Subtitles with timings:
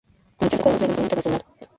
[0.39, 1.41] Dichos cuadros le ganaron una fama internacional.